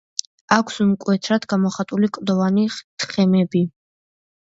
აქვს 0.53 0.77
მკვეთრად 0.91 1.45
გამოხატული 1.53 2.09
კლდოვანი 2.15 2.65
თხემები. 3.05 3.63